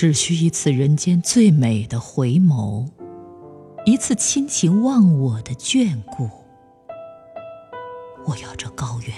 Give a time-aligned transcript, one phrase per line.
[0.00, 2.88] 只需一次人间最美的回眸，
[3.84, 6.26] 一次亲情忘我的眷顾。
[8.24, 9.14] 我要这高原，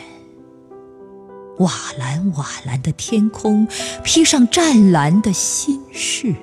[1.58, 3.64] 瓦蓝瓦蓝的天空，
[4.03, 6.34] 披上湛蓝的心事。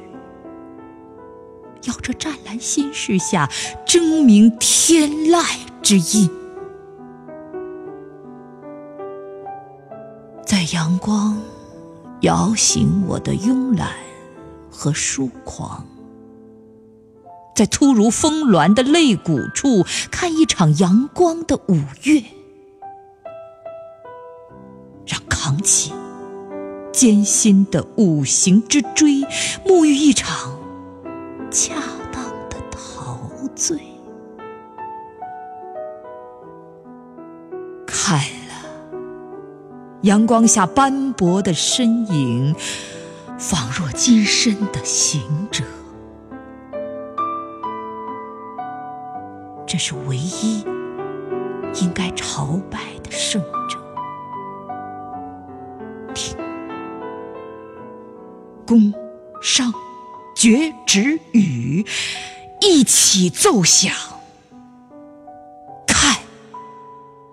[1.83, 3.49] 要这湛蓝心事下，
[3.85, 5.43] 争鸣天籁
[5.81, 6.29] 之音。
[10.45, 11.37] 在阳光
[12.21, 13.89] 摇醒我的慵懒。
[14.69, 15.85] 和疏狂，
[17.55, 22.23] 在突如峰峦的肋骨处看一场阳光的五月，
[25.05, 25.91] 让扛起
[26.93, 29.21] 艰辛的五行之锥，
[29.65, 30.57] 沐浴一场
[31.51, 31.75] 恰
[32.11, 33.19] 当的陶
[33.55, 33.77] 醉。
[37.85, 38.23] 看了
[40.03, 42.55] 阳光下斑驳的身影。
[43.39, 45.63] 仿若今生的行者，
[49.65, 50.61] 这是唯一
[51.75, 53.79] 应该朝拜的圣者。
[56.13, 56.37] 听，
[58.67, 58.93] 宫、
[59.41, 59.73] 商、
[60.35, 61.85] 角、徵、羽
[62.59, 63.95] 一起奏响。
[65.87, 66.17] 看，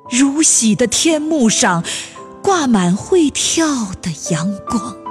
[0.08, 1.82] 如洗的天幕上
[2.40, 3.66] 挂满会跳
[4.00, 5.05] 的阳光。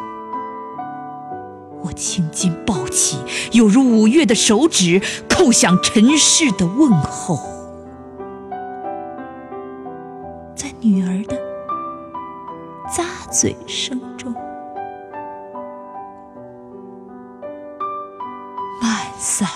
[1.85, 3.17] 我轻轻抱起，
[3.51, 7.37] 犹如五月的手指，叩响尘世的问候。
[10.55, 11.37] 在女儿的
[12.89, 14.33] 咂嘴声中，
[18.81, 19.47] 慢散。